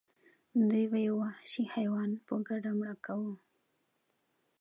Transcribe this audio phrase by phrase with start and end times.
[0.69, 3.35] دوی به یو وحشي حیوان په ګډه مړه کاوه.